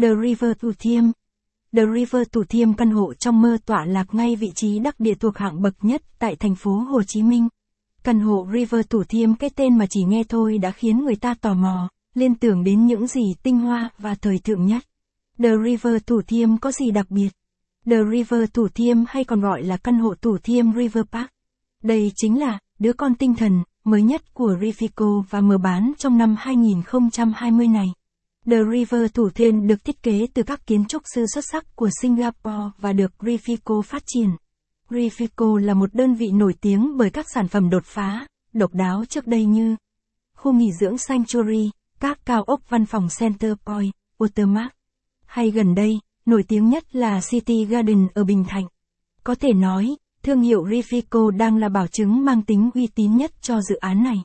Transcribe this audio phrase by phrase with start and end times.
[0.00, 1.04] The River Thủ Thiêm.
[1.76, 5.14] The River Thủ Thiêm căn hộ trong mơ tọa lạc ngay vị trí đắc địa
[5.14, 7.48] thuộc hạng bậc nhất tại thành phố Hồ Chí Minh.
[8.04, 11.34] Căn hộ River Thủ Thiêm cái tên mà chỉ nghe thôi đã khiến người ta
[11.34, 14.82] tò mò, liên tưởng đến những gì tinh hoa và thời thượng nhất.
[15.38, 17.30] The River Thủ Thiêm có gì đặc biệt?
[17.86, 21.28] The River Thủ Thiêm hay còn gọi là căn hộ Thủ Thiêm River Park.
[21.82, 26.18] Đây chính là đứa con tinh thần mới nhất của Rifico và mở bán trong
[26.18, 27.86] năm 2020 này.
[28.46, 31.88] The River Thủ Thiêm được thiết kế từ các kiến trúc sư xuất sắc của
[32.00, 34.30] Singapore và được Rifico phát triển.
[34.88, 39.04] Rifico là một đơn vị nổi tiếng bởi các sản phẩm đột phá, độc đáo
[39.08, 39.76] trước đây như
[40.36, 44.68] khu nghỉ dưỡng Sanctuary, các cao ốc văn phòng Center Point, Watermark.
[45.26, 48.66] Hay gần đây, nổi tiếng nhất là City Garden ở Bình Thạnh.
[49.24, 53.42] Có thể nói, thương hiệu Rifico đang là bảo chứng mang tính uy tín nhất
[53.42, 54.16] cho dự án này.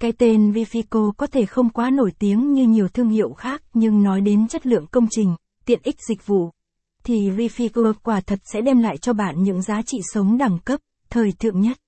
[0.00, 4.02] Cái tên Vifico có thể không quá nổi tiếng như nhiều thương hiệu khác nhưng
[4.02, 6.50] nói đến chất lượng công trình, tiện ích dịch vụ,
[7.04, 10.80] thì Vifico quả thật sẽ đem lại cho bạn những giá trị sống đẳng cấp,
[11.10, 11.78] thời thượng nhất.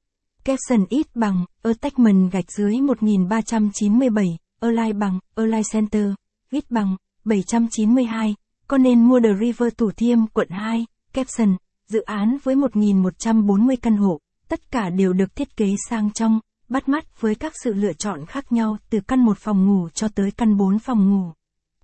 [0.45, 6.07] Capson ít bằng, Attachment gạch dưới 1397, Align bằng, Align Center,
[6.51, 8.35] ít bằng, 792,
[8.69, 11.57] có nên mua The River Thủ Thiêm quận 2, Capson,
[11.89, 16.41] dự án với 1.140 căn hộ, tất cả đều được thiết kế sang trong,
[16.73, 20.09] bắt mắt với các sự lựa chọn khác nhau từ căn một phòng ngủ cho
[20.09, 21.33] tới căn 4 phòng ngủ.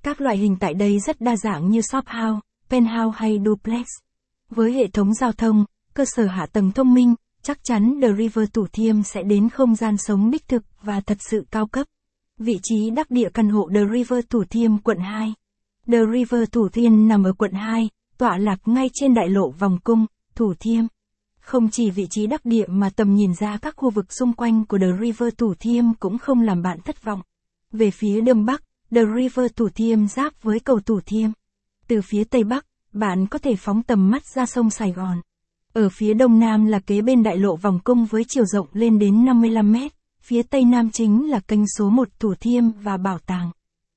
[0.03, 3.86] Các loại hình tại đây rất đa dạng như shop house, penthouse hay duplex.
[4.50, 8.48] Với hệ thống giao thông, cơ sở hạ tầng thông minh, chắc chắn The River
[8.53, 11.86] Thủ Thiêm sẽ đến không gian sống đích thực và thật sự cao cấp.
[12.39, 15.34] Vị trí đắc địa căn hộ The River Thủ Thiêm quận 2.
[15.92, 19.78] The River Thủ Thiêm nằm ở quận 2, tọa lạc ngay trên đại lộ vòng
[19.84, 20.84] cung, Thủ Thiêm.
[21.48, 24.64] Không chỉ vị trí đắc địa mà tầm nhìn ra các khu vực xung quanh
[24.64, 27.22] của The River Thủ Thiêm cũng không làm bạn thất vọng.
[27.72, 31.30] Về phía đông bắc, The River Thủ Thiêm giáp với cầu Thủ Thiêm.
[31.86, 35.20] Từ phía tây bắc, bạn có thể phóng tầm mắt ra sông Sài Gòn.
[35.72, 38.98] Ở phía đông nam là kế bên đại lộ vòng cung với chiều rộng lên
[38.98, 39.92] đến 55 mét,
[40.22, 43.50] phía tây nam chính là kênh số 1 Thủ Thiêm và Bảo tàng.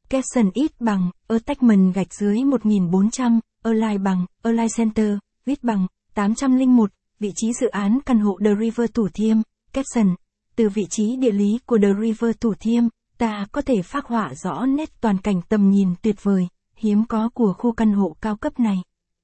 [0.09, 5.87] Capson ít bằng, ở tách mần gạch dưới 1400, Align bằng, Align Center, viết bằng,
[6.13, 6.91] 801,
[7.21, 9.37] vị trí dự án căn hộ The River Thủ Thiêm,
[9.73, 10.15] Capson.
[10.55, 12.83] Từ vị trí địa lý của The River Thủ Thiêm,
[13.17, 17.29] ta có thể phác họa rõ nét toàn cảnh tầm nhìn tuyệt vời, hiếm có
[17.33, 18.77] của khu căn hộ cao cấp này.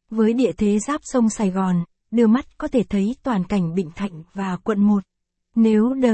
[0.10, 3.90] Với địa thế giáp sông Sài Gòn, đưa mắt có thể thấy toàn cảnh Bình
[3.96, 5.04] Thạnh và quận 1.
[5.56, 6.14] Nếu The